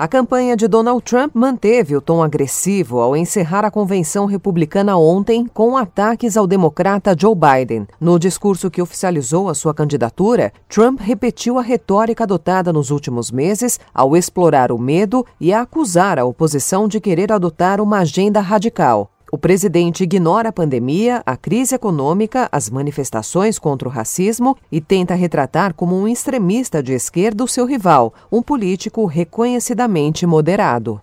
[0.00, 5.46] A campanha de Donald Trump manteve o tom agressivo ao encerrar a convenção republicana ontem
[5.46, 7.86] com ataques ao democrata Joe Biden.
[8.00, 13.78] No discurso que oficializou a sua candidatura, Trump repetiu a retórica adotada nos últimos meses
[13.92, 19.10] ao explorar o medo e a acusar a oposição de querer adotar uma agenda radical.
[19.32, 25.14] O presidente ignora a pandemia, a crise econômica, as manifestações contra o racismo e tenta
[25.14, 31.00] retratar como um extremista de esquerda o seu rival, um político reconhecidamente moderado.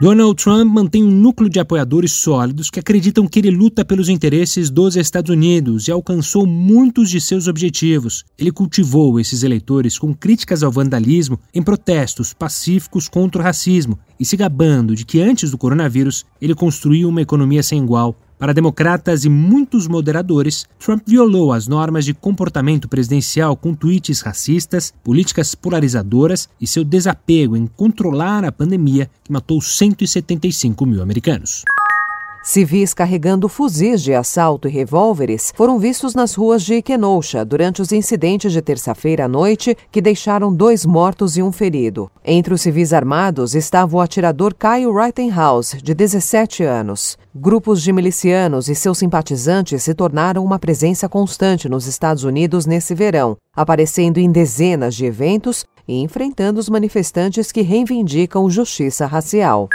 [0.00, 4.70] Donald Trump mantém um núcleo de apoiadores sólidos que acreditam que ele luta pelos interesses
[4.70, 8.24] dos Estados Unidos e alcançou muitos de seus objetivos.
[8.38, 14.24] Ele cultivou esses eleitores com críticas ao vandalismo em protestos pacíficos contra o racismo e
[14.24, 19.24] se gabando de que antes do coronavírus ele construiu uma economia sem igual para democratas
[19.24, 26.48] e muitos moderadores, Trump violou as normas de comportamento presidencial com tweets racistas, políticas polarizadoras
[26.60, 31.64] e seu desapego em controlar a pandemia que matou 175 mil americanos.
[32.48, 37.92] Civis carregando fuzis de assalto e revólveres foram vistos nas ruas de Kenosha durante os
[37.92, 42.10] incidentes de terça-feira à noite que deixaram dois mortos e um ferido.
[42.24, 47.18] Entre os civis armados estava o atirador Kyle Rittenhouse, de 17 anos.
[47.34, 52.94] Grupos de milicianos e seus simpatizantes se tornaram uma presença constante nos Estados Unidos nesse
[52.94, 59.68] verão, aparecendo em dezenas de eventos e enfrentando os manifestantes que reivindicam justiça racial.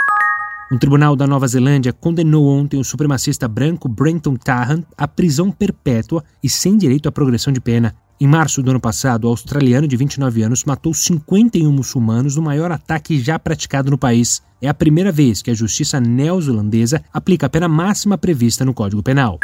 [0.73, 6.23] Um tribunal da Nova Zelândia condenou ontem o supremacista branco Brenton Tarrant à prisão perpétua
[6.43, 7.95] e sem direito à progressão de pena.
[8.21, 12.71] Em março do ano passado, o australiano de 29 anos matou 51 muçulmanos no maior
[12.71, 14.43] ataque já praticado no país.
[14.61, 19.01] É a primeira vez que a justiça neozelandesa aplica a pena máxima prevista no Código
[19.01, 19.39] Penal.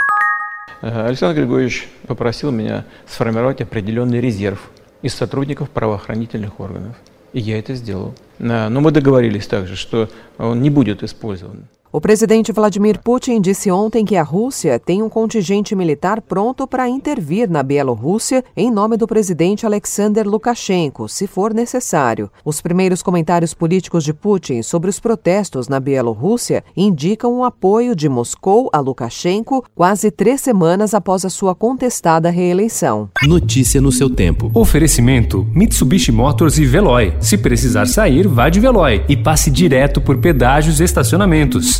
[0.81, 4.69] Александр Григорьевич попросил меня сформировать определенный резерв
[5.01, 6.97] из сотрудников правоохранительных органов.
[7.32, 8.14] И я это сделал.
[8.38, 10.08] Но мы договорились также, что
[10.38, 11.68] он не будет использован.
[11.92, 16.88] O presidente Vladimir Putin disse ontem que a Rússia tem um contingente militar pronto para
[16.88, 22.30] intervir na Bielorrússia em nome do presidente Alexander Lukashenko, se for necessário.
[22.44, 28.08] Os primeiros comentários políticos de Putin sobre os protestos na Bielorrússia indicam o apoio de
[28.08, 33.08] Moscou a Lukashenko quase três semanas após a sua contestada reeleição.
[33.24, 34.48] Notícia no seu tempo.
[34.54, 37.14] Oferecimento: Mitsubishi Motors e Veloy.
[37.18, 41.79] Se precisar sair, vá de Veloy e passe direto por pedágios e estacionamentos.